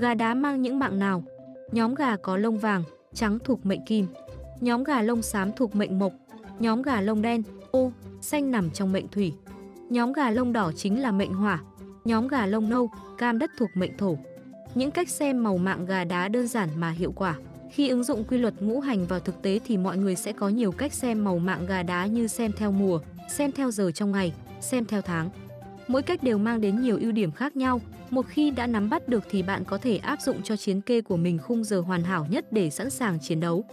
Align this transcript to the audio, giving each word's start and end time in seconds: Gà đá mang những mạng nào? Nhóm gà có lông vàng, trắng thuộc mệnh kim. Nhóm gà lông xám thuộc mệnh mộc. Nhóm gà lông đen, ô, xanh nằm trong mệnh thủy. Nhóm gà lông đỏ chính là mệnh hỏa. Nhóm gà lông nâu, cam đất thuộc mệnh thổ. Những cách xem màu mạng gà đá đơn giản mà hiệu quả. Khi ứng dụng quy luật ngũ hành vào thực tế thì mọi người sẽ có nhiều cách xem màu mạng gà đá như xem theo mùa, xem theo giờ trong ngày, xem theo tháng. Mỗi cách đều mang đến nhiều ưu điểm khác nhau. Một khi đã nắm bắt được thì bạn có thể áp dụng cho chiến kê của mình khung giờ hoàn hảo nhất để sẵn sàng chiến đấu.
Gà 0.00 0.14
đá 0.14 0.34
mang 0.34 0.62
những 0.62 0.78
mạng 0.78 0.98
nào? 0.98 1.22
Nhóm 1.72 1.94
gà 1.94 2.16
có 2.16 2.36
lông 2.36 2.58
vàng, 2.58 2.82
trắng 3.14 3.38
thuộc 3.44 3.66
mệnh 3.66 3.84
kim. 3.84 4.06
Nhóm 4.60 4.84
gà 4.84 5.02
lông 5.02 5.22
xám 5.22 5.52
thuộc 5.56 5.76
mệnh 5.76 5.98
mộc. 5.98 6.12
Nhóm 6.58 6.82
gà 6.82 7.00
lông 7.00 7.22
đen, 7.22 7.42
ô, 7.70 7.92
xanh 8.20 8.50
nằm 8.50 8.70
trong 8.70 8.92
mệnh 8.92 9.08
thủy. 9.08 9.32
Nhóm 9.90 10.12
gà 10.12 10.30
lông 10.30 10.52
đỏ 10.52 10.72
chính 10.76 11.02
là 11.02 11.12
mệnh 11.12 11.32
hỏa. 11.32 11.60
Nhóm 12.04 12.28
gà 12.28 12.46
lông 12.46 12.68
nâu, 12.68 12.90
cam 13.18 13.38
đất 13.38 13.50
thuộc 13.58 13.68
mệnh 13.74 13.96
thổ. 13.96 14.18
Những 14.74 14.90
cách 14.90 15.08
xem 15.08 15.42
màu 15.42 15.58
mạng 15.58 15.86
gà 15.86 16.04
đá 16.04 16.28
đơn 16.28 16.46
giản 16.46 16.68
mà 16.76 16.90
hiệu 16.90 17.12
quả. 17.12 17.36
Khi 17.70 17.88
ứng 17.88 18.04
dụng 18.04 18.24
quy 18.24 18.38
luật 18.38 18.62
ngũ 18.62 18.80
hành 18.80 19.06
vào 19.06 19.20
thực 19.20 19.42
tế 19.42 19.60
thì 19.64 19.76
mọi 19.76 19.96
người 19.96 20.16
sẽ 20.16 20.32
có 20.32 20.48
nhiều 20.48 20.72
cách 20.72 20.92
xem 20.92 21.24
màu 21.24 21.38
mạng 21.38 21.66
gà 21.66 21.82
đá 21.82 22.06
như 22.06 22.26
xem 22.26 22.52
theo 22.56 22.72
mùa, 22.72 23.00
xem 23.30 23.52
theo 23.52 23.70
giờ 23.70 23.90
trong 23.90 24.12
ngày, 24.12 24.32
xem 24.60 24.84
theo 24.84 25.02
tháng. 25.02 25.30
Mỗi 25.88 26.02
cách 26.02 26.22
đều 26.22 26.38
mang 26.38 26.60
đến 26.60 26.80
nhiều 26.82 26.98
ưu 27.00 27.12
điểm 27.12 27.32
khác 27.32 27.56
nhau. 27.56 27.80
Một 28.10 28.26
khi 28.28 28.50
đã 28.50 28.66
nắm 28.66 28.90
bắt 28.90 29.08
được 29.08 29.24
thì 29.30 29.42
bạn 29.42 29.64
có 29.64 29.78
thể 29.78 29.96
áp 29.96 30.20
dụng 30.20 30.42
cho 30.42 30.56
chiến 30.56 30.80
kê 30.80 31.00
của 31.00 31.16
mình 31.16 31.38
khung 31.38 31.64
giờ 31.64 31.80
hoàn 31.80 32.02
hảo 32.02 32.26
nhất 32.30 32.52
để 32.52 32.70
sẵn 32.70 32.90
sàng 32.90 33.18
chiến 33.20 33.40
đấu. 33.40 33.64